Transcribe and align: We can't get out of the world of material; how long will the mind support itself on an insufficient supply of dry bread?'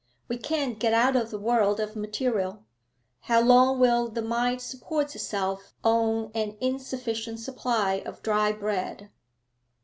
We 0.27 0.37
can't 0.39 0.79
get 0.79 0.95
out 0.95 1.15
of 1.15 1.29
the 1.29 1.37
world 1.37 1.79
of 1.79 1.95
material; 1.95 2.63
how 3.19 3.39
long 3.41 3.79
will 3.79 4.07
the 4.09 4.23
mind 4.23 4.59
support 4.59 5.13
itself 5.13 5.75
on 5.83 6.31
an 6.33 6.57
insufficient 6.59 7.39
supply 7.39 8.01
of 8.03 8.23
dry 8.23 8.51
bread?' 8.51 9.11